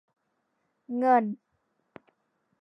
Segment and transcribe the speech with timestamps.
[0.97, 1.23] เงิน